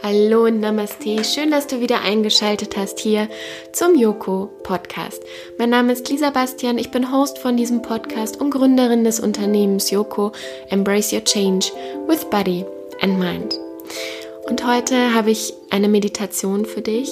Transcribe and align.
Hallo 0.00 0.44
und 0.44 0.60
Namaste. 0.60 1.24
Schön, 1.24 1.50
dass 1.50 1.66
du 1.66 1.80
wieder 1.80 2.02
eingeschaltet 2.02 2.76
hast 2.76 3.00
hier 3.00 3.28
zum 3.72 3.96
Yoko 3.96 4.48
Podcast. 4.62 5.20
Mein 5.58 5.70
Name 5.70 5.92
ist 5.92 6.08
Lisa 6.08 6.30
Bastian. 6.30 6.78
Ich 6.78 6.92
bin 6.92 7.12
Host 7.12 7.38
von 7.38 7.56
diesem 7.56 7.82
Podcast 7.82 8.40
und 8.40 8.50
Gründerin 8.50 9.02
des 9.02 9.18
Unternehmens 9.18 9.90
Yoko 9.90 10.30
Embrace 10.68 11.12
Your 11.12 11.24
Change 11.24 11.72
with 12.06 12.24
Body 12.26 12.64
and 13.00 13.18
Mind. 13.18 13.58
Und 14.48 14.64
heute 14.64 15.14
habe 15.14 15.32
ich 15.32 15.52
eine 15.70 15.88
Meditation 15.88 16.64
für 16.64 16.80
dich 16.80 17.10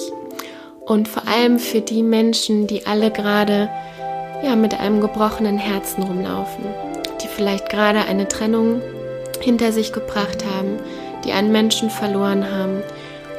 und 0.85 1.09
vor 1.09 1.27
allem 1.27 1.59
für 1.59 1.81
die 1.81 2.03
Menschen, 2.03 2.67
die 2.67 2.85
alle 2.85 3.11
gerade 3.11 3.69
ja, 4.43 4.55
mit 4.55 4.79
einem 4.79 5.01
gebrochenen 5.01 5.57
Herzen 5.57 6.03
rumlaufen, 6.03 6.63
die 7.21 7.27
vielleicht 7.27 7.69
gerade 7.69 8.05
eine 8.05 8.29
Trennung 8.29 8.81
hinter 9.41 9.73
sich 9.73 9.91
gebracht 9.91 10.45
haben, 10.45 10.79
die 11.27 11.33
einen 11.33 11.51
Menschen 11.51 11.89
verloren 11.89 12.49
haben 12.51 12.81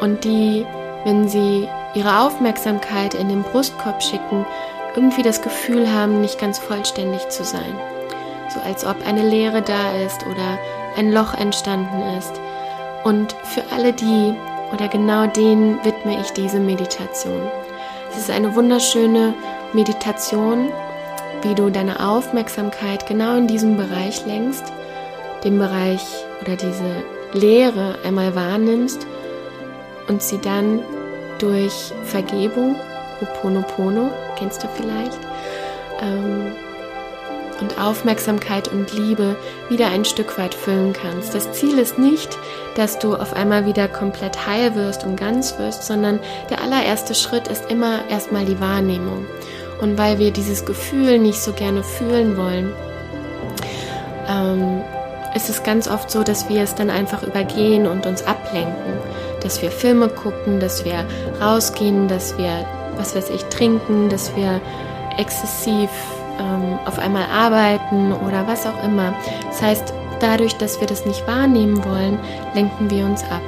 und 0.01 0.25
die, 0.25 0.65
wenn 1.05 1.29
sie 1.29 1.67
ihre 1.95 2.21
Aufmerksamkeit 2.21 3.15
in 3.15 3.29
den 3.29 3.43
Brustkorb 3.43 4.03
schicken, 4.03 4.47
irgendwie 4.95 5.23
das 5.23 5.43
Gefühl 5.43 5.93
haben, 5.93 6.21
nicht 6.21 6.39
ganz 6.39 6.59
vollständig 6.59 7.29
zu 7.29 7.45
sein. 7.45 7.75
So 8.53 8.61
als 8.61 8.85
ob 8.85 8.97
eine 9.07 9.27
Leere 9.27 9.63
da 9.63 9.93
ist 10.05 10.25
oder 10.27 10.59
ein 10.97 11.13
Loch 11.13 11.35
entstanden 11.35 12.03
ist. 12.19 12.33
Und 13.05 13.33
für 13.45 13.63
alle 13.75 13.93
die 13.93 14.35
oder 14.73 14.89
genau 14.89 15.27
denen 15.27 15.83
widme 15.85 16.21
ich 16.21 16.31
diese 16.33 16.61
Meditation. 16.61 17.43
Es 18.11 18.19
ist 18.19 18.31
eine 18.31 18.55
wunderschöne 18.55 19.35
Meditation, 19.73 20.71
wie 21.43 21.55
du 21.55 21.71
deine 21.71 22.07
Aufmerksamkeit 22.07 23.07
genau 23.07 23.37
in 23.37 23.47
diesem 23.47 23.77
Bereich 23.77 24.27
lenkst, 24.27 24.65
den 25.45 25.59
Bereich 25.59 26.03
oder 26.43 26.57
diese 26.57 27.05
Leere 27.33 27.97
einmal 28.05 28.35
wahrnimmst 28.35 29.07
und 30.09 30.23
sie 30.23 30.39
dann 30.39 30.81
durch 31.39 31.93
Vergebung, 32.05 32.77
Ho'oponopono, 33.21 34.11
kennst 34.37 34.63
du 34.63 34.69
vielleicht, 34.77 35.19
ähm, 36.01 36.53
und 37.61 37.81
Aufmerksamkeit 37.81 38.69
und 38.69 38.93
Liebe 38.93 39.37
wieder 39.69 39.89
ein 39.89 40.05
Stück 40.05 40.39
weit 40.39 40.55
füllen 40.55 40.93
kannst. 40.93 41.35
Das 41.35 41.53
Ziel 41.53 41.79
ist 41.79 41.99
nicht, 41.99 42.39
dass 42.77 42.99
du 42.99 43.15
auf 43.15 43.33
einmal 43.33 43.67
wieder 43.67 43.89
komplett 43.89 44.47
heil 44.47 44.75
wirst 44.77 45.05
und 45.05 45.17
ganz 45.17 45.59
wirst, 45.59 45.83
sondern 45.85 46.21
der 46.51 46.63
allererste 46.63 47.15
Schritt 47.15 47.49
ist 47.49 47.69
immer 47.71 48.09
erstmal 48.09 48.45
die 48.45 48.61
Wahrnehmung. 48.61 49.27
Und 49.81 49.99
weil 49.99 50.19
wir 50.19 50.31
dieses 50.31 50.65
Gefühl 50.65 51.19
nicht 51.19 51.41
so 51.41 51.53
gerne 51.53 51.83
fühlen 51.83 52.37
wollen, 52.37 52.73
ähm, 54.29 54.83
ist 55.39 55.49
es 55.49 55.63
ganz 55.63 55.87
oft 55.87 56.11
so, 56.11 56.25
dass 56.25 56.49
wir 56.49 56.63
es 56.63 56.75
dann 56.75 56.91
einfach 56.91 57.23
übergehen 57.23 57.87
und 57.87 58.07
uns 58.07 58.25
ablenken. 58.25 58.95
Dass 59.41 59.63
wir 59.63 59.71
Filme 59.71 60.09
gucken, 60.09 60.59
dass 60.59 60.85
wir 60.85 61.07
rausgehen, 61.41 62.09
dass 62.09 62.37
wir, 62.37 62.67
was 62.97 63.15
weiß 63.15 63.31
ich, 63.31 63.45
trinken, 63.45 64.09
dass 64.09 64.35
wir 64.35 64.61
exzessiv 65.17 65.91
ähm, 66.41 66.81
auf 66.85 66.99
einmal 66.99 67.27
arbeiten 67.33 68.13
oder 68.13 68.49
was 68.49 68.67
auch 68.67 68.83
immer. 68.83 69.15
Das 69.47 69.63
heißt, 69.63 69.95
dadurch, 70.19 70.57
dass 70.57 70.81
wir 70.81 70.89
das 70.89 71.07
nicht 71.07 71.25
wahrnehmen 71.29 71.85
wollen, 71.85 72.19
lenken 72.55 72.91
wir 72.91 73.05
uns 73.05 73.23
ab. 73.23 73.43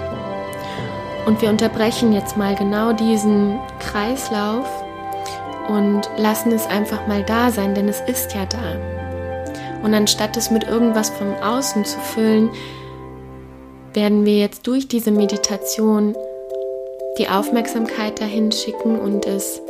Und 1.26 1.42
wir 1.42 1.50
unterbrechen 1.50 2.12
jetzt 2.12 2.36
mal 2.36 2.54
genau 2.54 2.92
diesen 2.92 3.58
Kreislauf 3.80 4.68
und 5.68 6.08
lassen 6.16 6.52
es 6.52 6.68
einfach 6.68 7.08
mal 7.08 7.24
da 7.24 7.50
sein, 7.50 7.74
denn 7.74 7.88
es 7.88 8.00
ist 8.02 8.32
ja 8.32 8.46
da. 8.46 8.99
Und 9.82 9.94
anstatt 9.94 10.36
es 10.36 10.50
mit 10.50 10.64
irgendwas 10.64 11.10
vom 11.10 11.34
Außen 11.34 11.84
zu 11.84 11.98
füllen, 12.00 12.50
werden 13.94 14.24
wir 14.24 14.38
jetzt 14.38 14.66
durch 14.66 14.88
diese 14.88 15.10
Meditation 15.10 16.14
die 17.18 17.28
Aufmerksamkeit 17.28 18.20
dahin 18.20 18.52
schicken 18.52 18.98
und 18.98 19.26
es 19.26 19.60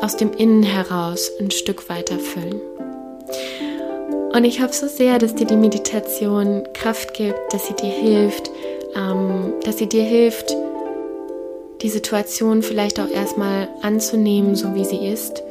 aus 0.00 0.16
dem 0.16 0.32
Innen 0.32 0.62
heraus 0.62 1.30
ein 1.40 1.50
Stück 1.50 1.88
weiter 1.88 2.18
füllen. 2.18 2.60
Und 4.34 4.44
ich 4.44 4.60
hoffe 4.60 4.74
so 4.74 4.88
sehr, 4.88 5.18
dass 5.18 5.36
dir 5.36 5.46
die 5.46 5.56
Meditation 5.56 6.64
Kraft 6.74 7.14
gibt, 7.14 7.38
dass 7.52 7.68
sie 7.68 7.74
dir 7.74 7.90
hilft, 7.90 8.50
ähm, 8.96 9.54
dass 9.64 9.78
sie 9.78 9.88
dir 9.88 10.02
hilft, 10.02 10.56
die 11.82 11.88
Situation 11.88 12.62
vielleicht 12.62 12.98
auch 12.98 13.08
erstmal 13.08 13.68
anzunehmen, 13.82 14.56
so 14.56 14.74
wie 14.74 14.84
sie 14.84 15.06
ist 15.06 15.42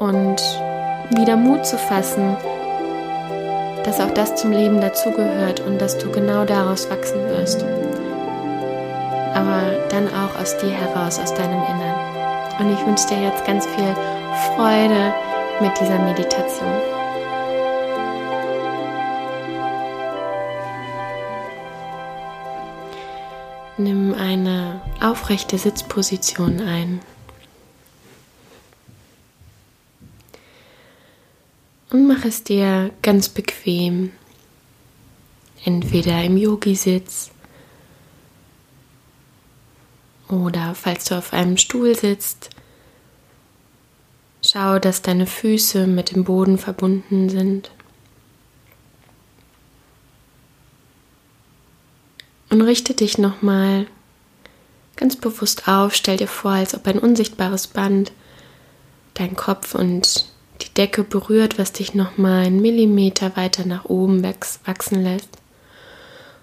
und 0.00 0.36
wieder 1.16 1.36
Mut 1.36 1.64
zu 1.64 1.78
fassen, 1.78 2.36
dass 3.84 4.00
auch 4.00 4.10
das 4.10 4.34
zum 4.34 4.50
Leben 4.50 4.80
dazugehört 4.80 5.60
und 5.60 5.80
dass 5.80 5.98
du 5.98 6.10
genau 6.10 6.44
daraus 6.44 6.88
wachsen 6.90 7.20
wirst. 7.28 7.62
Aber 9.34 9.62
dann 9.90 10.08
auch 10.08 10.40
aus 10.40 10.56
dir 10.58 10.70
heraus, 10.70 11.18
aus 11.18 11.34
deinem 11.34 11.62
Innern. 11.62 11.94
Und 12.58 12.72
ich 12.72 12.86
wünsche 12.86 13.08
dir 13.08 13.22
jetzt 13.22 13.44
ganz 13.44 13.66
viel 13.66 13.94
Freude 14.54 15.12
mit 15.60 15.78
dieser 15.78 15.98
Meditation. 15.98 16.72
Nimm 23.76 24.14
eine 24.14 24.80
aufrechte 25.00 25.58
Sitzposition 25.58 26.60
ein. 26.60 27.00
und 31.94 32.08
mach 32.24 32.30
es 32.30 32.42
dir 32.42 32.90
ganz 33.02 33.28
bequem. 33.28 34.12
Entweder 35.62 36.24
im 36.24 36.38
Yogi-Sitz 36.38 37.30
oder 40.28 40.74
falls 40.74 41.04
du 41.04 41.18
auf 41.18 41.34
einem 41.34 41.58
Stuhl 41.58 41.94
sitzt, 41.94 42.48
schau, 44.42 44.78
dass 44.78 45.02
deine 45.02 45.26
Füße 45.26 45.86
mit 45.86 46.12
dem 46.12 46.24
Boden 46.24 46.56
verbunden 46.56 47.28
sind. 47.28 47.70
Und 52.48 52.62
richte 52.62 52.94
dich 52.94 53.18
nochmal 53.18 53.86
ganz 54.96 55.16
bewusst 55.16 55.68
auf, 55.68 55.94
stell 55.94 56.16
dir 56.16 56.28
vor, 56.28 56.52
als 56.52 56.74
ob 56.74 56.86
ein 56.86 56.98
unsichtbares 56.98 57.66
Band 57.66 58.12
dein 59.12 59.36
Kopf 59.36 59.74
und 59.74 60.33
die 60.62 60.72
Decke 60.74 61.04
berührt, 61.04 61.58
was 61.58 61.72
dich 61.72 61.94
nochmal 61.94 62.44
einen 62.44 62.60
Millimeter 62.60 63.36
weiter 63.36 63.66
nach 63.66 63.84
oben 63.86 64.22
wachsen 64.22 65.02
lässt. 65.02 65.30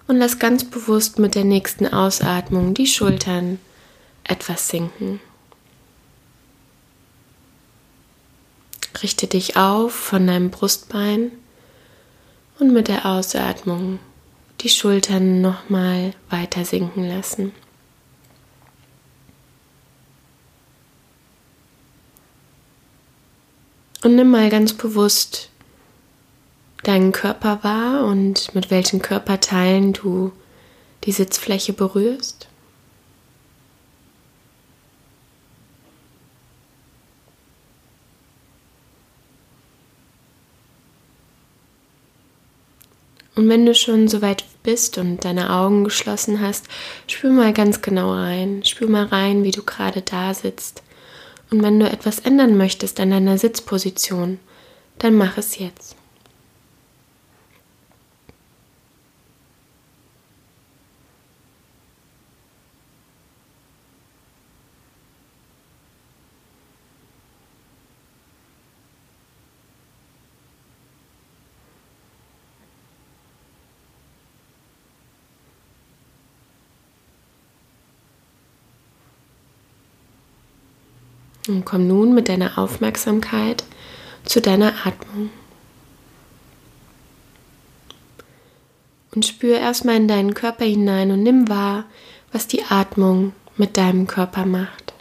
Und 0.06 0.16
lass 0.16 0.38
ganz 0.38 0.64
bewusst 0.64 1.18
mit 1.18 1.34
der 1.34 1.44
nächsten 1.44 1.86
Ausatmung 1.86 2.74
die 2.74 2.86
Schultern 2.86 3.58
etwas 4.24 4.68
sinken. 4.68 5.20
Richte 9.02 9.26
dich 9.26 9.56
auf 9.56 9.92
von 9.92 10.26
deinem 10.26 10.50
Brustbein 10.50 11.32
und 12.58 12.72
mit 12.72 12.88
der 12.88 13.06
Ausatmung 13.06 13.98
die 14.60 14.68
Schultern 14.68 15.40
nochmal 15.40 16.14
weiter 16.30 16.64
sinken 16.64 17.08
lassen. 17.08 17.52
Und 24.02 24.16
nimm 24.16 24.30
mal 24.30 24.50
ganz 24.50 24.72
bewusst 24.72 25.48
deinen 26.82 27.12
Körper 27.12 27.62
wahr 27.62 28.04
und 28.04 28.52
mit 28.54 28.70
welchen 28.70 29.00
Körperteilen 29.00 29.92
du 29.92 30.32
die 31.04 31.12
Sitzfläche 31.12 31.72
berührst. 31.72 32.48
Und 43.34 43.48
wenn 43.48 43.64
du 43.64 43.74
schon 43.74 44.08
so 44.08 44.20
weit 44.20 44.44
bist 44.62 44.98
und 44.98 45.24
deine 45.24 45.50
Augen 45.50 45.84
geschlossen 45.84 46.40
hast, 46.40 46.66
spür 47.06 47.30
mal 47.30 47.52
ganz 47.52 47.80
genau 47.80 48.12
rein. 48.12 48.62
Spür 48.64 48.88
mal 48.88 49.06
rein, 49.06 49.42
wie 49.42 49.52
du 49.52 49.62
gerade 49.62 50.02
da 50.02 50.34
sitzt 50.34 50.82
und 51.52 51.62
wenn 51.62 51.78
du 51.78 51.88
etwas 51.88 52.18
ändern 52.18 52.56
möchtest 52.56 52.98
an 52.98 53.10
deiner 53.10 53.36
Sitzposition, 53.36 54.38
dann 54.98 55.14
mach 55.14 55.36
es 55.36 55.58
jetzt. 55.58 55.96
Und 81.52 81.64
komm 81.66 81.86
nun 81.86 82.14
mit 82.14 82.28
deiner 82.28 82.56
Aufmerksamkeit 82.58 83.64
zu 84.24 84.40
deiner 84.40 84.72
Atmung. 84.86 85.30
Und 89.14 89.26
spür 89.26 89.58
erstmal 89.58 89.96
in 89.96 90.08
deinen 90.08 90.32
Körper 90.32 90.64
hinein 90.64 91.10
und 91.10 91.22
nimm 91.22 91.48
wahr, 91.50 91.84
was 92.32 92.46
die 92.46 92.64
Atmung 92.64 93.32
mit 93.58 93.76
deinem 93.76 94.06
Körper 94.06 94.46
macht. 94.46 94.94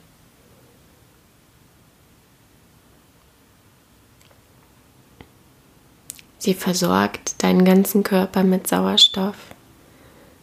Sie 6.38 6.54
versorgt 6.54 7.42
deinen 7.44 7.64
ganzen 7.64 8.04
Körper 8.04 8.44
mit 8.44 8.68
Sauerstoff, 8.68 9.38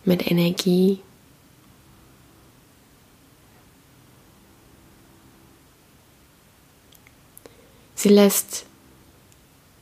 mit 0.05 0.31
Energie. 0.31 1.01
Sie 7.99 8.11
lässt 8.11 8.65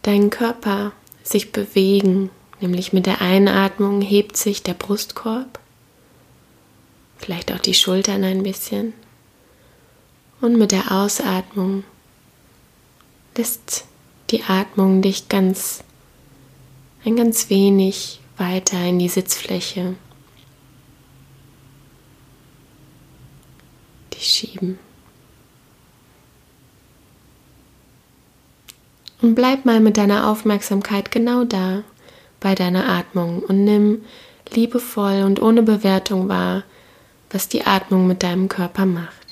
deinen 0.01 0.31
Körper 0.31 0.93
sich 1.23 1.53
bewegen, 1.53 2.31
nämlich 2.63 2.95
mit 2.95 3.05
der 3.05 3.21
Einatmung 3.21 4.01
hebt 4.01 4.39
sich 4.39 4.63
der 4.63 4.73
Brustkorb, 4.73 5.61
vielleicht 7.19 7.53
auch 7.53 7.59
die 7.59 7.75
Schultern 7.75 8.25
ein 8.25 8.43
bisschen 8.43 8.95
und 10.41 10.57
mit 10.57 10.73
der 10.73 10.93
Ausatmung 10.93 11.85
lässt 13.37 13.85
die 14.31 14.45
Atmung 14.45 15.03
dich 15.03 15.29
ganz 15.29 15.85
ein 17.05 17.17
ganz 17.17 17.51
wenig 17.51 18.21
weiter 18.39 18.83
in 18.83 18.99
die 18.99 19.11
Sitzfläche. 19.11 19.95
Die 24.15 24.25
schieben. 24.25 24.86
Und 29.23 29.35
bleib 29.35 29.65
mal 29.65 29.81
mit 29.81 29.97
deiner 29.97 30.29
Aufmerksamkeit 30.29 31.11
genau 31.11 31.45
da 31.45 31.83
bei 32.41 32.55
deiner 32.55 32.89
Atmung 32.89 33.41
und 33.41 33.65
nimm 33.65 34.05
liebevoll 34.53 35.23
und 35.25 35.41
ohne 35.41 35.63
Bewertung 35.63 36.29
wahr, 36.29 36.65
was 37.31 37.49
die 37.49 37.67
Atmung 37.67 38.07
mit 38.07 38.23
deinem 38.23 38.49
Körper 38.49 38.87
macht. 38.87 39.26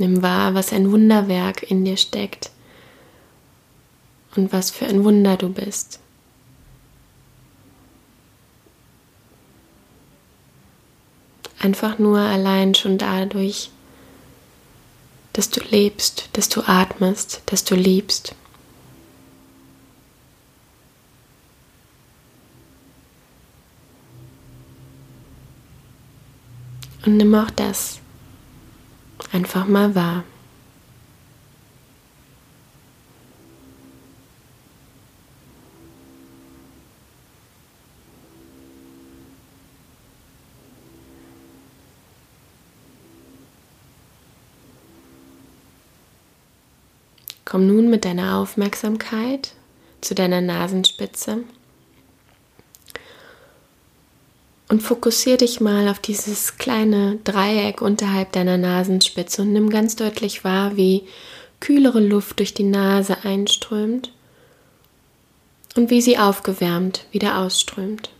Nimm 0.00 0.22
wahr, 0.22 0.54
was 0.54 0.72
ein 0.72 0.90
Wunderwerk 0.92 1.70
in 1.70 1.84
dir 1.84 1.98
steckt 1.98 2.50
und 4.34 4.50
was 4.50 4.70
für 4.70 4.86
ein 4.86 5.04
Wunder 5.04 5.36
du 5.36 5.50
bist. 5.50 6.00
Einfach 11.58 11.98
nur 11.98 12.18
allein 12.18 12.74
schon 12.74 12.96
dadurch, 12.96 13.70
dass 15.34 15.50
du 15.50 15.60
lebst, 15.64 16.30
dass 16.32 16.48
du 16.48 16.62
atmest, 16.62 17.42
dass 17.44 17.64
du 17.64 17.74
liebst. 17.74 18.34
Und 27.04 27.18
nimm 27.18 27.34
auch 27.34 27.50
das 27.50 28.00
einfach 29.32 29.66
mal 29.66 29.94
wahr. 29.94 30.24
Komm 47.44 47.66
nun 47.66 47.90
mit 47.90 48.04
deiner 48.04 48.36
Aufmerksamkeit 48.36 49.54
zu 50.00 50.14
deiner 50.14 50.40
Nasenspitze 50.40 51.42
und 54.70 54.82
fokussiere 54.82 55.38
dich 55.38 55.60
mal 55.60 55.88
auf 55.88 55.98
dieses 55.98 56.56
kleine 56.56 57.18
Dreieck 57.24 57.82
unterhalb 57.82 58.30
deiner 58.30 58.56
Nasenspitze 58.56 59.42
und 59.42 59.52
nimm 59.52 59.68
ganz 59.68 59.96
deutlich 59.96 60.44
wahr, 60.44 60.76
wie 60.76 61.02
kühlere 61.58 61.98
Luft 61.98 62.38
durch 62.38 62.54
die 62.54 62.62
Nase 62.62 63.24
einströmt 63.24 64.12
und 65.74 65.90
wie 65.90 66.00
sie 66.00 66.18
aufgewärmt 66.18 67.04
wieder 67.10 67.38
ausströmt. 67.38 68.10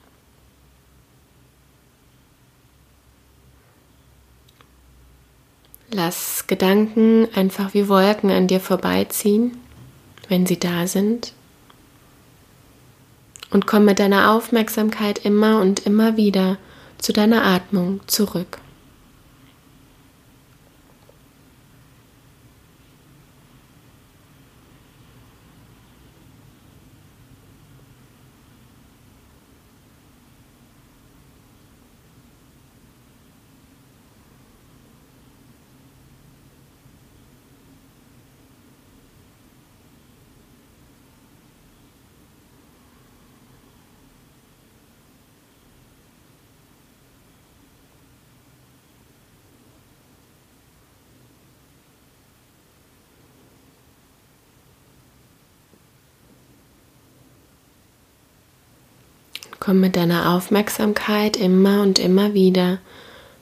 Lass 5.93 6.49
Gedanken 6.49 7.29
einfach 7.33 7.75
wie 7.75 7.89
Wolken 7.89 8.31
an 8.31 8.49
dir 8.49 8.61
vorbeiziehen, 8.61 9.57
wenn 10.29 10.47
sie 10.47 10.59
da 10.59 10.89
sind 10.89 11.33
und 13.51 13.67
komm 13.67 13.85
mit 13.85 13.99
deiner 13.99 14.33
Aufmerksamkeit 14.33 15.25
immer 15.25 15.61
und 15.61 15.87
immer 15.87 16.17
wieder 16.17 16.57
zu 16.99 17.13
deiner 17.13 17.45
Atmung 17.45 18.01
zurück. 18.07 18.59
Komm 59.71 59.79
mit 59.79 59.95
deiner 59.95 60.35
Aufmerksamkeit 60.35 61.37
immer 61.37 61.83
und 61.83 62.01
immer 62.01 62.35
wieder 62.35 62.79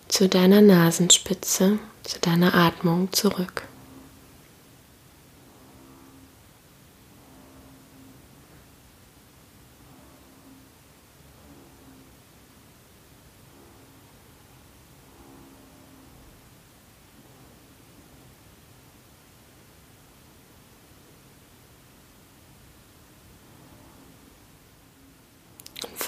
zu 0.08 0.28
deiner 0.28 0.60
Nasenspitze, 0.60 1.78
zu 2.02 2.20
deiner 2.20 2.54
Atmung 2.54 3.10
zurück. 3.12 3.62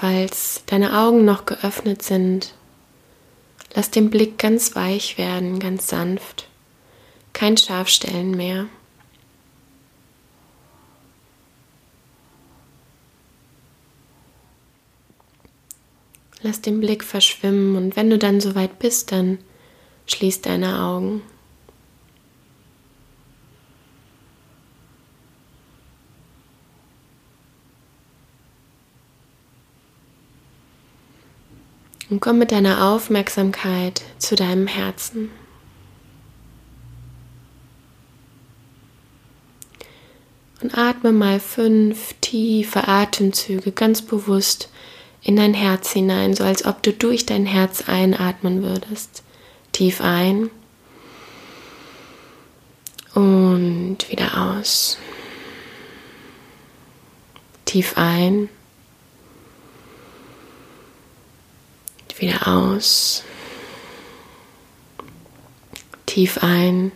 Falls 0.00 0.62
deine 0.64 0.98
Augen 0.98 1.26
noch 1.26 1.44
geöffnet 1.44 2.00
sind, 2.00 2.54
lass 3.74 3.90
den 3.90 4.08
Blick 4.08 4.38
ganz 4.38 4.74
weich 4.74 5.18
werden, 5.18 5.58
ganz 5.58 5.88
sanft, 5.88 6.48
kein 7.34 7.58
Scharfstellen 7.58 8.30
mehr. 8.30 8.66
Lass 16.40 16.62
den 16.62 16.80
Blick 16.80 17.04
verschwimmen 17.04 17.76
und 17.76 17.96
wenn 17.96 18.08
du 18.08 18.16
dann 18.16 18.40
soweit 18.40 18.78
bist, 18.78 19.12
dann 19.12 19.36
schließ 20.06 20.40
deine 20.40 20.80
Augen. 20.80 21.20
Und 32.10 32.20
komm 32.20 32.38
mit 32.38 32.50
deiner 32.50 32.86
Aufmerksamkeit 32.86 34.02
zu 34.18 34.34
deinem 34.34 34.66
Herzen. 34.66 35.30
Und 40.60 40.76
atme 40.76 41.12
mal 41.12 41.40
fünf 41.40 42.14
tiefe 42.20 42.86
Atemzüge 42.86 43.72
ganz 43.72 44.02
bewusst 44.02 44.70
in 45.22 45.36
dein 45.36 45.54
Herz 45.54 45.92
hinein, 45.92 46.34
so 46.34 46.44
als 46.44 46.64
ob 46.64 46.82
du 46.82 46.92
durch 46.92 47.26
dein 47.26 47.46
Herz 47.46 47.88
einatmen 47.88 48.62
würdest. 48.62 49.22
Tief 49.72 50.00
ein 50.00 50.50
und 53.14 53.98
wieder 54.10 54.56
aus. 54.58 54.98
Tief 57.64 57.96
ein. 57.96 58.48
Wieder 62.20 62.46
aus. 62.46 63.24
Tief 66.04 66.38
ein. 66.42 66.92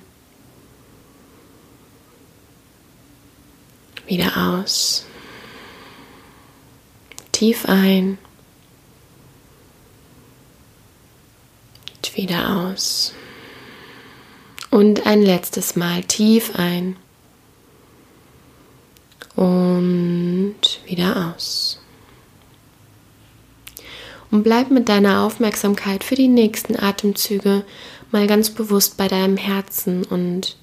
Wieder 4.06 4.36
aus. 4.36 5.06
Tief 7.32 7.64
ein. 7.66 8.18
Wieder 12.14 12.56
aus. 12.56 13.12
Und 14.70 15.04
ein 15.04 15.20
letztes 15.22 15.74
Mal 15.74 16.04
tief 16.04 16.54
ein. 16.54 16.96
Und 19.34 20.80
wieder 20.86 21.34
aus. 21.34 21.83
Und 24.34 24.42
bleib 24.42 24.72
mit 24.72 24.88
deiner 24.88 25.22
Aufmerksamkeit 25.22 26.02
für 26.02 26.16
die 26.16 26.26
nächsten 26.26 26.76
Atemzüge 26.76 27.64
mal 28.10 28.26
ganz 28.26 28.50
bewusst 28.50 28.96
bei 28.96 29.06
deinem 29.06 29.36
Herzen 29.36 30.02
und 30.02 30.56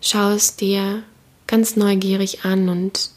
schau 0.00 0.30
es 0.30 0.56
dir 0.56 1.02
ganz 1.46 1.76
neugierig 1.76 2.46
an 2.46 2.70
und 2.70 3.10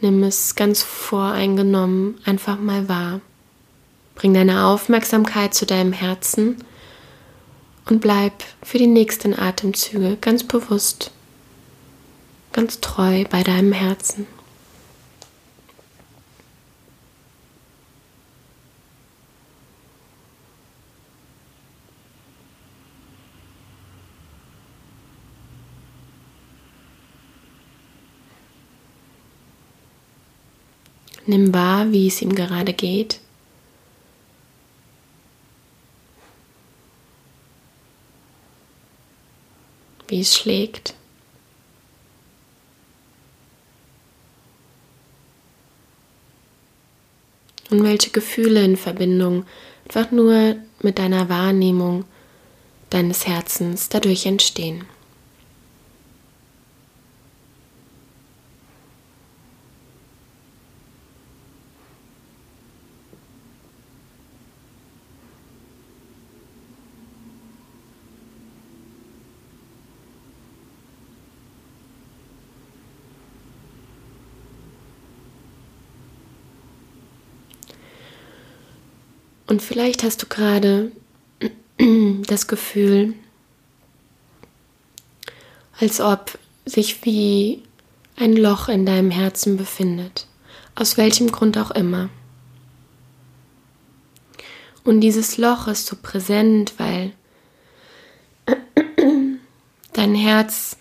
nimm 0.00 0.22
es 0.22 0.54
ganz 0.54 0.82
voreingenommen 0.82 2.18
einfach 2.24 2.58
mal 2.58 2.88
wahr. 2.88 3.20
Bring 4.14 4.32
deine 4.32 4.64
Aufmerksamkeit 4.64 5.52
zu 5.52 5.66
deinem 5.66 5.92
Herzen 5.92 6.56
und 7.90 8.00
bleib 8.00 8.42
für 8.62 8.78
die 8.78 8.86
nächsten 8.86 9.38
Atemzüge 9.38 10.16
ganz 10.18 10.44
bewusst, 10.44 11.10
ganz 12.54 12.80
treu 12.80 13.24
bei 13.28 13.42
deinem 13.42 13.72
Herzen. 13.72 14.26
Nimm 31.28 31.52
wahr, 31.52 31.92
wie 31.92 32.06
es 32.08 32.22
ihm 32.22 32.34
gerade 32.34 32.72
geht. 32.72 33.20
Wie 40.06 40.20
es 40.22 40.34
schlägt. 40.34 40.94
Und 47.68 47.82
welche 47.84 48.08
Gefühle 48.08 48.64
in 48.64 48.78
Verbindung 48.78 49.44
einfach 49.84 50.10
nur 50.10 50.56
mit 50.80 50.98
deiner 50.98 51.28
Wahrnehmung 51.28 52.06
deines 52.88 53.26
Herzens 53.26 53.90
dadurch 53.90 54.24
entstehen. 54.24 54.86
Und 79.48 79.62
vielleicht 79.62 80.02
hast 80.02 80.22
du 80.22 80.26
gerade 80.26 80.92
das 82.26 82.46
Gefühl, 82.46 83.14
als 85.80 86.00
ob 86.00 86.38
sich 86.66 87.04
wie 87.04 87.62
ein 88.16 88.36
Loch 88.36 88.68
in 88.68 88.84
deinem 88.84 89.10
Herzen 89.10 89.56
befindet, 89.56 90.26
aus 90.74 90.98
welchem 90.98 91.32
Grund 91.32 91.56
auch 91.56 91.70
immer. 91.70 92.10
Und 94.84 95.00
dieses 95.00 95.38
Loch 95.38 95.66
ist 95.66 95.86
so 95.86 95.96
präsent, 95.96 96.74
weil 96.76 97.12
dein 99.94 100.14
Herz 100.14 100.76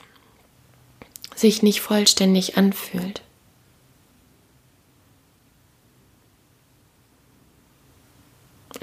sich 1.35 1.63
nicht 1.63 1.79
vollständig 1.79 2.57
anfühlt. 2.57 3.21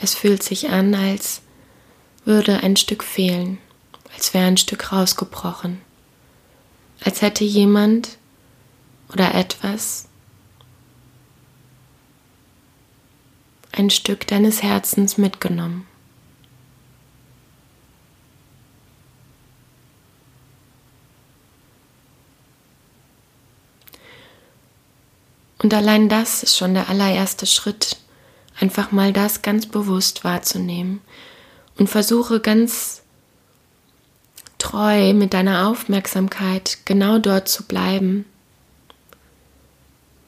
Es 0.04 0.14
fühlt 0.14 0.42
sich 0.42 0.68
an, 0.68 0.94
als 0.94 1.40
würde 2.26 2.62
ein 2.62 2.76
Stück 2.76 3.02
fehlen, 3.02 3.56
als 4.14 4.34
wäre 4.34 4.44
ein 4.44 4.58
Stück 4.58 4.92
rausgebrochen, 4.92 5.80
als 7.02 7.23
hätte 7.23 7.42
jemand 7.42 8.18
oder 9.11 9.34
etwas 9.34 10.06
ein 13.73 13.88
Stück 13.88 14.26
deines 14.26 14.62
Herzens 14.62 15.16
mitgenommen. 15.16 15.87
Und 25.56 25.73
allein 25.73 26.11
das 26.11 26.42
ist 26.42 26.58
schon 26.58 26.75
der 26.75 26.90
allererste 26.90 27.46
Schritt 27.46 27.96
einfach 28.61 28.92
mal 28.92 29.12
das 29.12 29.42
ganz 29.42 29.66
bewusst 29.66 30.25
wahrzunehmen 30.25 31.00
und 31.78 31.88
versuche 31.88 32.40
ganz 32.40 33.02
treu 34.58 35.12
mit 35.12 35.34
deiner 35.34 35.68
Aufmerksamkeit 35.68 36.78
genau 36.84 37.18
dort 37.18 37.49
zu 37.49 37.64
bleiben 37.64 38.25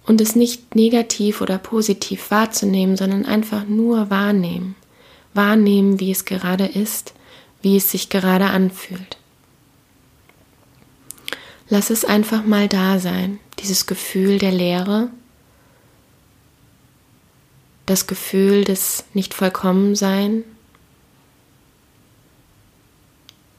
und 0.06 0.20
es 0.20 0.36
nicht 0.36 0.74
negativ 0.74 1.40
oder 1.40 1.58
positiv 1.58 2.30
wahrzunehmen, 2.30 2.96
sondern 2.96 3.26
einfach 3.26 3.66
nur 3.66 4.10
wahrnehmen. 4.10 4.76
Wahrnehmen, 5.34 6.00
wie 6.00 6.12
es 6.12 6.24
gerade 6.24 6.64
ist, 6.64 7.12
wie 7.60 7.76
es 7.76 7.90
sich 7.90 8.08
gerade 8.08 8.46
anfühlt. 8.46 9.18
Lass 11.68 11.90
es 11.90 12.04
einfach 12.04 12.44
mal 12.44 12.68
da 12.68 13.00
sein, 13.00 13.40
dieses 13.58 13.86
Gefühl 13.86 14.38
der 14.38 14.52
Leere, 14.52 15.10
das 17.86 18.06
Gefühl 18.06 18.64
des 18.64 19.04
Nicht-Vollkommensein, 19.14 20.44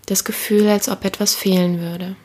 das 0.05 0.23
Gefühl, 0.23 0.67
als 0.67 0.89
ob 0.89 1.03
etwas 1.05 1.35
fehlen 1.35 1.79
würde. 1.79 2.15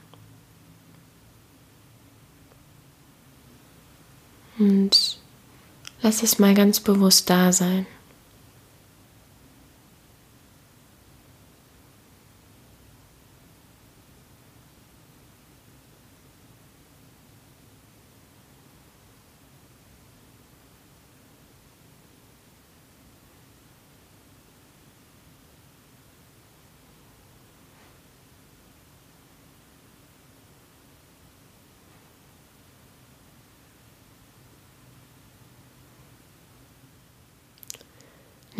Und 4.58 5.18
lass 6.02 6.22
es 6.22 6.38
mal 6.38 6.54
ganz 6.54 6.80
bewusst 6.80 7.30
da 7.30 7.52
sein. 7.52 7.86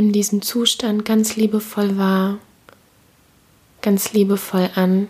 Nimm 0.02 0.10
diesen 0.10 0.42
Zustand 0.42 1.04
ganz 1.04 1.36
liebevoll 1.36 1.96
wahr, 1.96 2.40
ganz 3.82 4.12
liebevoll 4.12 4.68
an, 4.74 5.06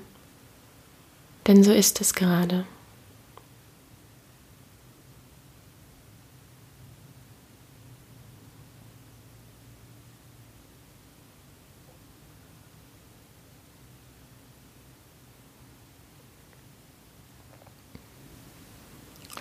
denn 1.46 1.64
so 1.64 1.72
ist 1.72 2.02
es 2.02 2.12
gerade. 2.12 2.66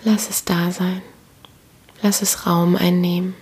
Lass 0.02 0.30
es 0.30 0.46
da 0.46 0.72
sein. 0.72 1.02
Lass 2.00 2.22
es 2.22 2.46
Raum 2.46 2.74
einnehmen. 2.74 3.41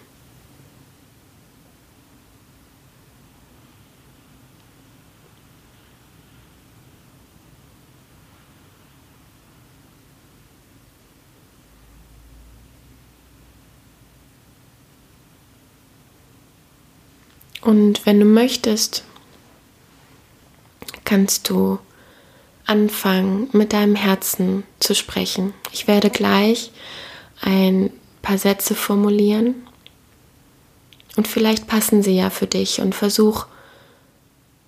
Und 17.61 18.07
wenn 18.07 18.21
du 18.21 18.27
möchtest, 18.27 19.05
kannst 21.05 21.51
du 21.51 21.79
anfangen, 22.65 23.49
mit 23.53 23.73
deinem 23.73 23.97
Herzen 23.97 24.63
zu 24.79 24.95
sprechen. 24.95 25.53
Ich 25.73 25.89
werde 25.89 26.09
gleich 26.09 26.71
ein 27.41 27.91
paar 28.23 28.39
Sätze 28.39 28.75
formulieren 28.75 29.67
und 31.17 31.27
vielleicht 31.27 31.67
passen 31.67 32.03
sie 32.03 32.15
ja 32.15 32.31
für 32.31 32.47
dich 32.47 32.81
und 32.81 32.95
versuch 32.95 33.47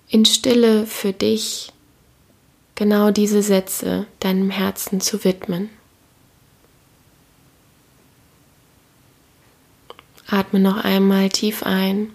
in 0.09 0.25
Stille 0.25 0.85
für 0.85 1.13
dich 1.13 1.71
genau 2.75 3.11
diese 3.11 3.41
Sätze 3.41 4.05
deinem 4.19 4.49
Herzen 4.49 4.99
zu 4.99 5.23
widmen. 5.23 5.69
Atme 10.27 10.59
noch 10.59 10.83
einmal 10.83 11.29
tief 11.29 11.63
ein 11.63 12.11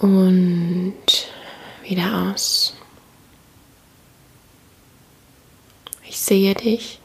und 0.00 0.96
wieder 1.82 2.32
aus. 2.32 2.74
Ich 6.04 6.18
sehe 6.18 6.54
dich. 6.54 6.98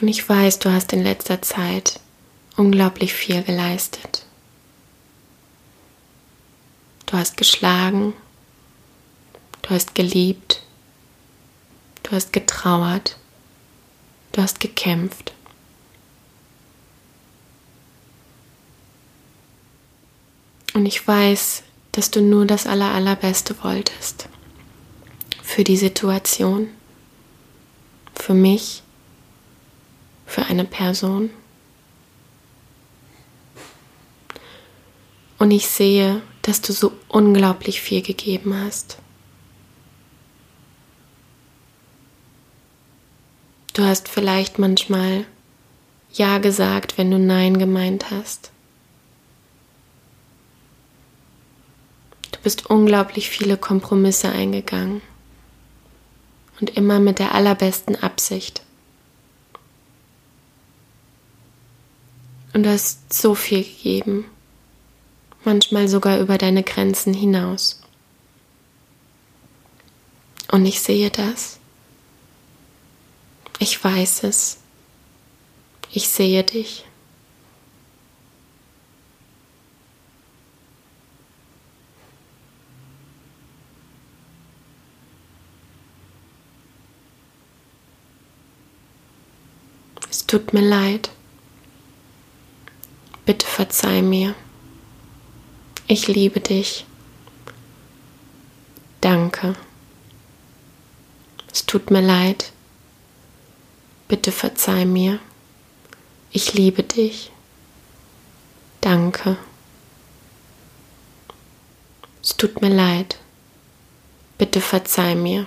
Und 0.00 0.08
ich 0.08 0.28
weiß, 0.28 0.58
du 0.58 0.72
hast 0.72 0.92
in 0.92 1.02
letzter 1.02 1.40
Zeit 1.40 2.00
unglaublich 2.56 3.12
viel 3.14 3.42
geleistet. 3.42 4.24
Du 7.06 7.16
hast 7.16 7.36
geschlagen, 7.36 8.14
du 9.62 9.70
hast 9.70 9.94
geliebt, 9.94 10.62
du 12.02 12.12
hast 12.12 12.32
getrauert, 12.32 13.16
du 14.32 14.42
hast 14.42 14.60
gekämpft. 14.60 15.35
Und 20.76 20.84
ich 20.84 21.08
weiß, 21.08 21.62
dass 21.92 22.10
du 22.10 22.20
nur 22.20 22.44
das 22.44 22.66
Aller, 22.66 22.90
Allerbeste 22.90 23.56
wolltest. 23.64 24.28
Für 25.42 25.64
die 25.64 25.78
Situation. 25.78 26.68
Für 28.14 28.34
mich. 28.34 28.82
Für 30.26 30.44
eine 30.44 30.66
Person. 30.66 31.30
Und 35.38 35.50
ich 35.50 35.66
sehe, 35.66 36.20
dass 36.42 36.60
du 36.60 36.74
so 36.74 36.92
unglaublich 37.08 37.80
viel 37.80 38.02
gegeben 38.02 38.54
hast. 38.62 38.98
Du 43.72 43.82
hast 43.82 44.08
vielleicht 44.08 44.58
manchmal 44.58 45.24
Ja 46.12 46.36
gesagt, 46.36 46.98
wenn 46.98 47.10
du 47.10 47.18
Nein 47.18 47.56
gemeint 47.58 48.10
hast. 48.10 48.50
Bist 52.46 52.70
unglaublich 52.70 53.28
viele 53.28 53.56
Kompromisse 53.56 54.28
eingegangen 54.28 55.02
und 56.60 56.70
immer 56.76 57.00
mit 57.00 57.18
der 57.18 57.34
allerbesten 57.34 57.96
Absicht. 57.96 58.62
Und 62.54 62.62
du 62.62 62.70
hast 62.70 63.12
so 63.12 63.34
viel 63.34 63.64
gegeben, 63.64 64.26
manchmal 65.44 65.88
sogar 65.88 66.20
über 66.20 66.38
deine 66.38 66.62
Grenzen 66.62 67.12
hinaus. 67.14 67.80
Und 70.52 70.66
ich 70.66 70.80
sehe 70.80 71.10
das. 71.10 71.58
Ich 73.58 73.82
weiß 73.82 74.22
es. 74.22 74.58
Ich 75.90 76.08
sehe 76.08 76.44
dich. 76.44 76.84
Es 90.26 90.32
tut 90.32 90.52
mir 90.52 90.60
leid. 90.68 91.10
Bitte 93.26 93.46
verzeih 93.46 94.02
mir. 94.02 94.34
Ich 95.86 96.08
liebe 96.08 96.40
dich. 96.40 96.84
Danke. 99.00 99.54
Es 101.52 101.64
tut 101.64 101.92
mir 101.92 102.00
leid. 102.00 102.50
Bitte 104.08 104.32
verzeih 104.32 104.84
mir. 104.84 105.20
Ich 106.32 106.54
liebe 106.54 106.82
dich. 106.82 107.30
Danke. 108.80 109.36
Es 112.20 112.36
tut 112.36 112.60
mir 112.62 112.74
leid. 112.74 113.20
Bitte 114.38 114.60
verzeih 114.60 115.14
mir. 115.14 115.46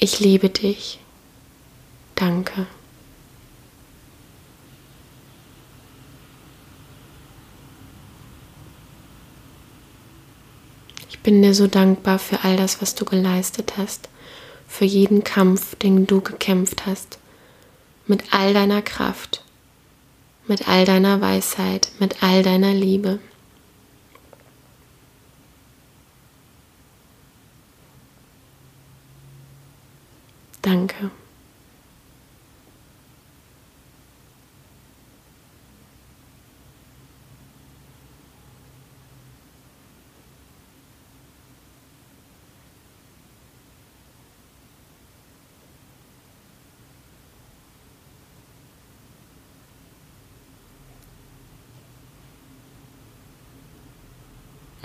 Ich 0.00 0.18
liebe 0.18 0.50
dich. 0.50 0.98
Danke. 2.16 2.66
Bin 11.26 11.42
dir 11.42 11.54
so 11.54 11.66
dankbar 11.66 12.20
für 12.20 12.44
all 12.44 12.56
das, 12.56 12.80
was 12.80 12.94
du 12.94 13.04
geleistet 13.04 13.76
hast, 13.76 14.08
für 14.68 14.84
jeden 14.84 15.24
Kampf, 15.24 15.74
den 15.74 16.06
du 16.06 16.20
gekämpft 16.20 16.86
hast, 16.86 17.18
mit 18.06 18.32
all 18.32 18.54
deiner 18.54 18.80
Kraft, 18.80 19.42
mit 20.46 20.68
all 20.68 20.84
deiner 20.84 21.20
Weisheit, 21.20 21.88
mit 21.98 22.22
all 22.22 22.44
deiner 22.44 22.72
Liebe. 22.72 23.18
Danke. 30.62 31.10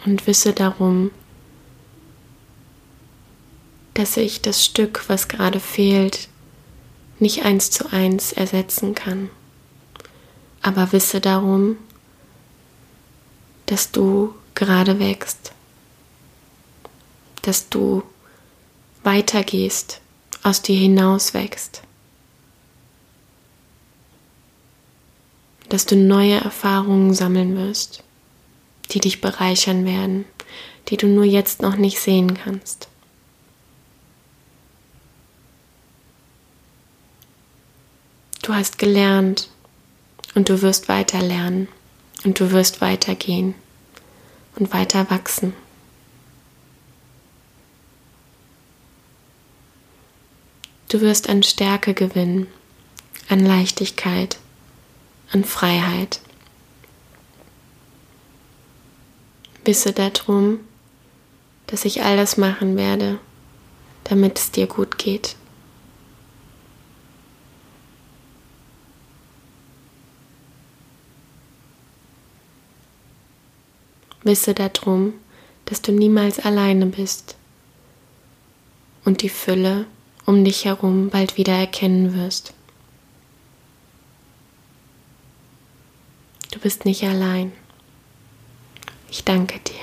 Und 0.05 0.25
wisse 0.27 0.53
darum, 0.53 1.11
dass 3.93 4.17
ich 4.17 4.41
das 4.41 4.63
Stück, 4.63 5.03
was 5.07 5.27
gerade 5.27 5.59
fehlt, 5.59 6.29
nicht 7.19 7.43
eins 7.43 7.69
zu 7.69 7.91
eins 7.91 8.31
ersetzen 8.33 8.95
kann. 8.95 9.29
Aber 10.61 10.91
wisse 10.91 11.21
darum, 11.21 11.77
dass 13.65 13.91
du 13.91 14.33
gerade 14.55 14.99
wächst, 14.99 15.53
dass 17.43 17.69
du 17.69 18.03
weitergehst, 19.03 20.01
aus 20.43 20.61
dir 20.61 20.77
hinaus 20.77 21.33
wächst, 21.33 21.83
dass 25.69 25.85
du 25.85 25.95
neue 25.95 26.35
Erfahrungen 26.35 27.13
sammeln 27.13 27.55
wirst 27.55 28.03
die 28.91 28.99
dich 28.99 29.21
bereichern 29.21 29.85
werden, 29.85 30.25
die 30.89 30.97
du 30.97 31.07
nur 31.07 31.25
jetzt 31.25 31.61
noch 31.61 31.75
nicht 31.75 31.99
sehen 31.99 32.35
kannst. 32.35 32.87
Du 38.41 38.53
hast 38.53 38.79
gelernt 38.79 39.49
und 40.35 40.49
du 40.49 40.61
wirst 40.61 40.89
weiter 40.89 41.21
lernen 41.21 41.67
und 42.23 42.39
du 42.39 42.51
wirst 42.51 42.81
weitergehen 42.81 43.53
und 44.55 44.73
weiter 44.73 45.09
wachsen. 45.09 45.53
Du 50.89 50.99
wirst 50.99 51.29
an 51.29 51.41
Stärke 51.41 51.93
gewinnen, 51.93 52.47
an 53.29 53.39
Leichtigkeit, 53.39 54.37
an 55.31 55.45
Freiheit. 55.45 56.19
Wisse 59.63 59.93
darum, 59.93 60.59
dass 61.67 61.85
ich 61.85 62.01
all 62.01 62.17
das 62.17 62.37
machen 62.37 62.77
werde, 62.77 63.19
damit 64.03 64.39
es 64.39 64.51
dir 64.51 64.67
gut 64.67 64.97
geht. 64.97 65.35
Wisse 74.23 74.53
darum, 74.53 75.13
dass 75.65 75.81
du 75.81 75.91
niemals 75.91 76.39
alleine 76.39 76.85
bist 76.85 77.35
und 79.03 79.21
die 79.21 79.29
Fülle 79.29 79.85
um 80.25 80.43
dich 80.43 80.65
herum 80.65 81.09
bald 81.09 81.37
wieder 81.37 81.53
erkennen 81.53 82.15
wirst. 82.15 82.53
bist 86.61 86.85
nicht 86.85 87.03
allein. 87.03 87.51
Ich 89.11 89.25
danke 89.25 89.59
dir. 89.59 89.75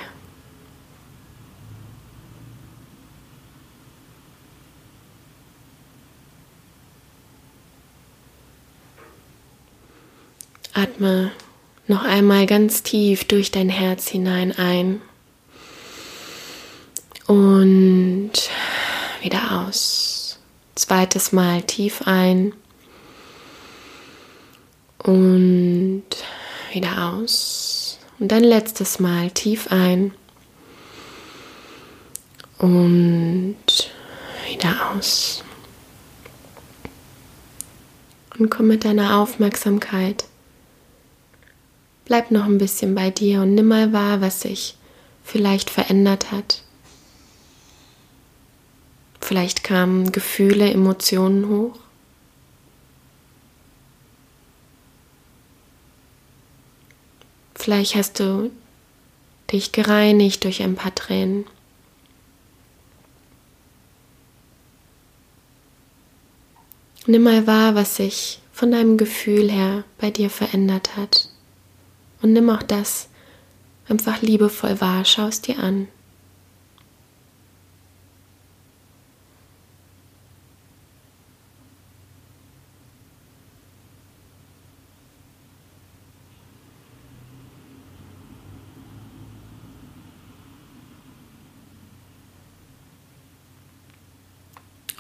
Atme 10.73 11.31
noch 11.89 12.05
einmal 12.05 12.47
ganz 12.47 12.83
tief 12.83 13.25
durch 13.25 13.51
dein 13.51 13.69
Herz 13.69 14.09
hinein 14.09 14.57
ein 14.57 15.03
und 17.27 18.33
wieder 19.21 19.67
aus. 19.67 20.39
Zweites 20.75 21.33
Mal 21.33 21.63
tief 21.63 22.01
ein 22.07 22.55
und 24.99 26.07
wieder 26.73 27.13
aus. 27.13 27.78
Und 28.19 28.33
dann 28.33 28.43
letztes 28.43 28.99
Mal 28.99 29.31
tief 29.31 29.69
ein 29.71 30.13
und 32.59 33.57
wieder 34.49 34.91
aus. 34.91 35.45
Und 38.39 38.51
komm 38.51 38.69
mit 38.69 38.85
deiner 38.85 39.19
Aufmerksamkeit. 39.19 40.25
Bleib 42.05 42.31
noch 42.31 42.45
ein 42.45 42.59
bisschen 42.59 42.95
bei 42.95 43.11
dir 43.11 43.43
und 43.43 43.55
nimm 43.55 43.69
mal 43.69 43.93
wahr, 43.93 44.21
was 44.21 44.41
sich 44.41 44.77
vielleicht 45.25 45.71
verändert 45.71 46.33
hat. 46.33 46.63
Vielleicht 49.21 49.63
kamen 49.63 50.11
Gefühle, 50.11 50.71
Emotionen 50.71 51.49
hoch. 51.49 51.79
Vielleicht 57.59 57.97
hast 57.97 58.21
du 58.21 58.51
dich 59.53 59.73
gereinigt 59.73 60.45
durch 60.45 60.63
ein 60.63 60.77
paar 60.77 60.95
Tränen. 60.95 61.45
Nimm 67.07 67.23
mal 67.23 67.47
wahr, 67.47 67.75
was 67.75 67.97
sich 67.97 68.41
von 68.53 68.71
deinem 68.71 68.97
Gefühl 68.97 69.51
her 69.51 69.85
bei 69.99 70.11
dir 70.11 70.31
verändert 70.31 70.97
hat. 70.97 71.29
Und 72.23 72.33
nimm 72.33 72.49
auch 72.49 72.63
das 72.63 73.09
einfach 73.89 74.23
liebevoll 74.23 74.81
wahr, 74.81 75.05
schau 75.05 75.27
es 75.27 75.41
dir 75.41 75.59
an. 75.59 75.89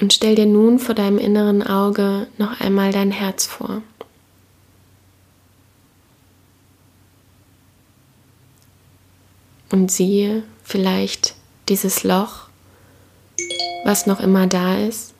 Und 0.00 0.12
stell 0.12 0.37
dir 0.37 0.46
nun 0.46 0.78
vor 0.78 0.94
deinem 0.94 1.18
inneren 1.18 1.61
Auge 1.61 2.28
noch 2.38 2.61
einmal 2.61 2.92
dein 2.92 3.11
Herz 3.11 3.46
vor. 3.46 3.82
Und 9.70 9.90
siehe 9.90 10.44
vielleicht 10.62 11.34
dieses 11.68 12.04
Loch, 12.04 12.48
was 13.84 14.06
noch 14.06 14.20
immer 14.20 14.46
da 14.46 14.78
ist. 14.78 15.14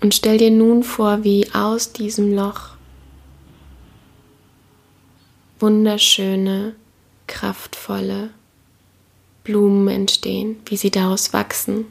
Und 0.00 0.14
stell 0.14 0.38
dir 0.38 0.50
nun 0.50 0.84
vor, 0.84 1.22
wie 1.22 1.52
aus 1.52 1.92
diesem 1.92 2.34
Loch 2.34 2.70
wunderschöne, 5.60 6.74
kraftvolle 7.26 8.30
Blumen 9.48 9.88
entstehen, 9.88 10.60
wie 10.66 10.76
sie 10.76 10.90
daraus 10.90 11.32
wachsen, 11.32 11.86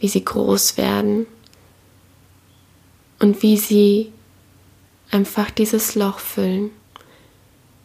wie 0.00 0.08
sie 0.08 0.24
groß 0.24 0.76
werden 0.76 1.26
und 3.20 3.40
wie 3.44 3.56
sie 3.56 4.10
einfach 5.12 5.52
dieses 5.52 5.94
Loch 5.94 6.18
füllen. 6.18 6.70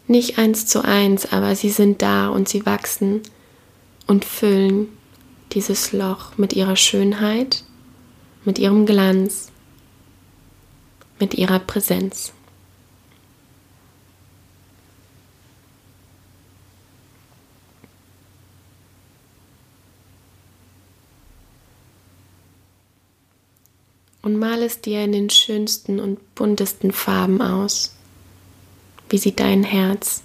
Nicht 0.07 0.39
eins 0.39 0.65
zu 0.65 0.83
eins, 0.83 1.31
aber 1.31 1.55
sie 1.55 1.69
sind 1.69 2.01
da 2.01 2.29
und 2.29 2.49
sie 2.49 2.65
wachsen 2.65 3.21
und 4.07 4.25
füllen 4.25 4.88
dieses 5.51 5.93
Loch 5.93 6.35
mit 6.39 6.53
ihrer 6.53 6.75
Schönheit, 6.75 7.63
mit 8.45 8.57
ihrem 8.57 8.88
Glanz, 8.88 9.51
mit 11.19 11.35
ihrer 11.35 11.59
Präsenz. 11.59 12.33
Und 24.30 24.38
mal 24.38 24.62
es 24.62 24.80
dir 24.80 25.04
in 25.04 25.12
den 25.12 25.32
schönsten 25.32 26.00
und 26.00 26.36
buntesten 26.36 26.92
Farben 26.92 27.42
aus, 27.42 27.96
wie 29.10 29.18
sie 29.18 29.36
dein 29.36 29.63
Herz 29.63 30.22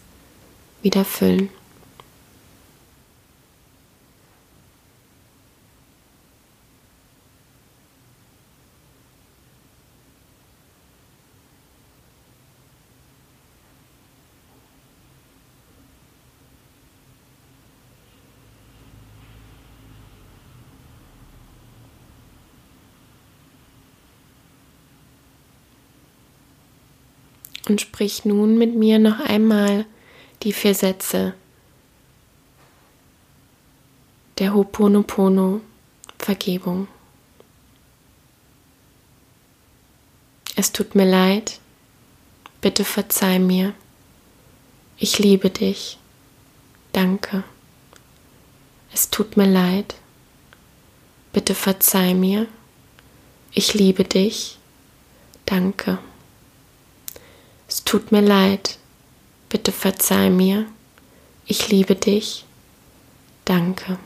wieder 0.82 1.06
füllen. 1.06 1.48
Und 27.68 27.80
sprich 27.80 28.24
nun 28.24 28.58
mit 28.58 28.74
mir 28.74 28.98
noch 28.98 29.20
einmal 29.20 29.86
die 30.42 30.52
vier 30.52 30.74
Sätze 30.74 31.34
der 34.38 34.52
Ho'oponopono 34.52 35.60
Vergebung. 36.18 36.88
Es 40.56 40.72
tut 40.72 40.94
mir 40.94 41.04
leid, 41.04 41.60
bitte 42.60 42.84
verzeih 42.84 43.38
mir. 43.38 43.74
Ich 44.96 45.18
liebe 45.18 45.50
dich. 45.50 45.98
Danke. 46.92 47.42
Es 48.92 49.10
tut 49.10 49.36
mir 49.36 49.46
leid. 49.46 49.96
Bitte 51.32 51.54
verzeih 51.54 52.14
mir. 52.14 52.46
Ich 53.52 53.74
liebe 53.74 54.04
dich. 54.04 54.58
Danke. 55.46 55.98
Es 57.74 57.82
tut 57.82 58.12
mir 58.12 58.20
leid. 58.20 58.78
Bitte 59.48 59.72
verzeih 59.72 60.30
mir. 60.30 60.66
Ich 61.44 61.70
liebe 61.70 61.96
dich. 61.96 62.44
Danke. 63.44 63.98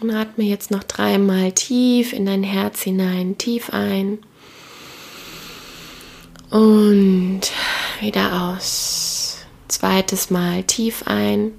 Und 0.00 0.14
atme 0.14 0.44
jetzt 0.44 0.70
noch 0.70 0.84
dreimal 0.84 1.50
tief 1.50 2.12
in 2.12 2.24
dein 2.24 2.44
Herz 2.44 2.82
hinein, 2.82 3.36
tief 3.36 3.70
ein 3.70 4.18
und 6.50 7.40
wieder 7.98 8.48
aus. 8.48 9.38
Zweites 9.66 10.30
Mal 10.30 10.62
tief 10.62 11.02
ein 11.06 11.50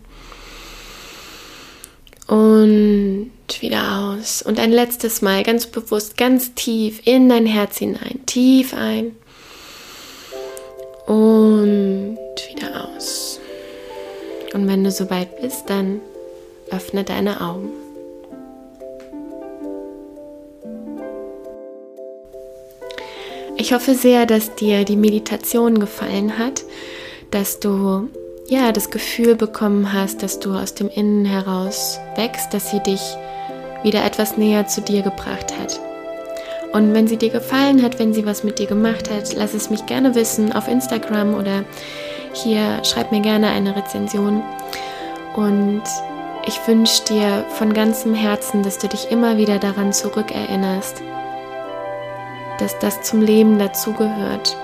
und 2.28 3.32
wieder 3.60 4.16
aus. 4.18 4.42
Und 4.42 4.60
ein 4.60 4.72
letztes 4.72 5.22
Mal 5.22 5.44
ganz 5.44 5.68
bewusst, 5.68 6.18
ganz 6.18 6.54
tief 6.54 7.02
in 7.06 7.30
dein 7.30 7.46
Herz 7.46 7.78
hinein. 7.78 8.22
Tief 8.26 8.74
ein. 8.74 9.16
Und 11.06 12.18
wieder 12.50 12.88
aus. 12.88 13.40
Und 14.54 14.68
wenn 14.68 14.84
du 14.84 14.92
soweit 14.92 15.42
bist, 15.42 15.70
dann 15.70 16.00
öffne 16.70 17.04
deine 17.04 17.42
Augen. 17.42 17.70
Ich 23.58 23.74
hoffe 23.74 23.96
sehr, 23.96 24.26
dass 24.26 24.56
dir 24.56 24.84
die 24.84 24.96
Meditation 24.96 25.80
gefallen 25.80 26.38
hat, 26.38 26.64
dass 27.32 27.60
du 27.60 28.10
ja, 28.48 28.72
das 28.72 28.90
Gefühl 28.90 29.36
bekommen 29.36 29.94
hast, 29.94 30.22
dass 30.24 30.40
du 30.40 30.54
aus 30.54 30.74
dem 30.74 30.90
Innen 30.90 31.26
heraus 31.26 32.00
wächst, 32.16 32.54
dass 32.54 32.72
sie 32.72 32.80
dich 32.82 33.02
wieder 33.84 34.04
etwas 34.04 34.38
näher 34.38 34.68
zu 34.68 34.82
dir 34.82 35.02
gebracht 35.02 35.58
hat. 35.60 35.80
Und 36.72 36.94
wenn 36.94 37.08
sie 37.08 37.18
dir 37.18 37.30
gefallen 37.30 37.84
hat, 37.84 38.00
wenn 38.00 38.14
sie 38.14 38.26
was 38.26 38.44
mit 38.44 38.60
dir 38.60 38.66
gemacht 38.66 39.10
hat, 39.12 39.34
lass 39.36 39.54
es 39.54 39.70
mich 39.70 39.86
gerne 39.86 40.16
wissen 40.16 40.52
auf 40.54 40.68
Instagram 40.68 41.36
oder 41.36 41.64
hier 42.34 42.84
schreib 42.84 43.12
mir 43.12 43.22
gerne 43.22 43.50
eine 43.50 43.76
Rezension. 43.76 44.42
Und 45.36 45.84
ich 46.48 46.60
wünsche 46.68 47.04
dir 47.06 47.46
von 47.50 47.74
ganzem 47.74 48.16
Herzen, 48.16 48.64
dass 48.64 48.80
du 48.80 48.88
dich 48.88 49.12
immer 49.12 49.38
wieder 49.38 49.60
daran 49.60 49.94
zurückerinnerst, 49.94 51.02
dass 52.60 52.78
das 52.80 53.02
zum 53.04 53.22
Leben 53.22 53.60
dazugehört. 53.60 54.58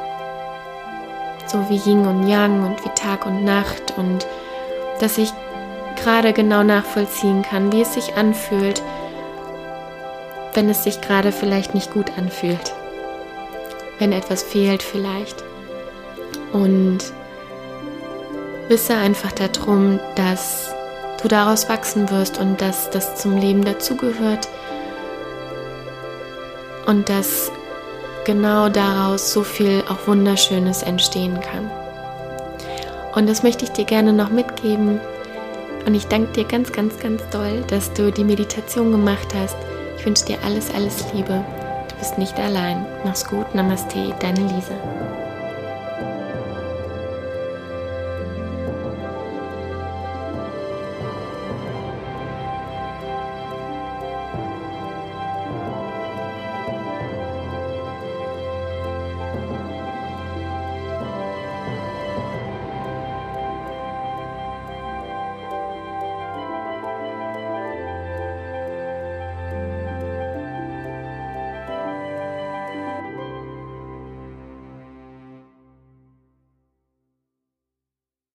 So 1.51 1.67
wie 1.69 1.77
Yin 1.77 2.05
und 2.05 2.27
Yang 2.27 2.63
und 2.63 2.85
wie 2.85 2.89
Tag 2.89 3.25
und 3.25 3.43
Nacht 3.43 3.97
und 3.97 4.27
dass 4.99 5.17
ich 5.17 5.31
gerade 5.95 6.31
genau 6.31 6.61
nachvollziehen 6.61 7.41
kann, 7.41 7.71
wie 7.71 7.81
es 7.81 7.95
sich 7.95 8.15
anfühlt, 8.15 8.83
wenn 10.53 10.69
es 10.69 10.83
sich 10.83 11.01
gerade 11.01 11.31
vielleicht 11.31 11.73
nicht 11.73 11.91
gut 11.91 12.11
anfühlt, 12.17 12.73
wenn 13.97 14.11
etwas 14.11 14.43
fehlt 14.43 14.83
vielleicht. 14.83 15.43
Und 16.53 16.99
wisse 18.67 18.95
einfach 18.95 19.31
darum, 19.31 19.99
dass 20.15 20.71
du 21.21 21.27
daraus 21.27 21.67
wachsen 21.67 22.09
wirst 22.11 22.37
und 22.37 22.61
dass 22.61 22.91
das 22.91 23.15
zum 23.15 23.37
Leben 23.37 23.65
dazugehört 23.65 24.47
und 26.85 27.09
dass 27.09 27.51
genau 28.25 28.69
daraus 28.69 29.31
so 29.31 29.43
viel 29.43 29.83
auch 29.89 30.07
Wunderschönes 30.07 30.83
entstehen 30.83 31.39
kann. 31.39 31.69
Und 33.15 33.27
das 33.27 33.43
möchte 33.43 33.65
ich 33.65 33.71
dir 33.71 33.85
gerne 33.85 34.13
noch 34.13 34.29
mitgeben. 34.29 34.99
Und 35.85 35.95
ich 35.95 36.05
danke 36.07 36.31
dir 36.33 36.43
ganz, 36.45 36.71
ganz, 36.71 36.99
ganz 36.99 37.21
doll, 37.31 37.63
dass 37.67 37.91
du 37.93 38.11
die 38.11 38.23
Meditation 38.23 38.91
gemacht 38.91 39.27
hast. 39.33 39.57
Ich 39.97 40.05
wünsche 40.05 40.25
dir 40.25 40.37
alles, 40.45 40.73
alles 40.73 41.05
Liebe. 41.13 41.43
Du 41.89 41.95
bist 41.97 42.17
nicht 42.17 42.37
allein. 42.39 42.85
Mach's 43.03 43.25
gut. 43.25 43.53
Namaste, 43.55 44.13
deine 44.19 44.41
Lisa. 44.41 45.08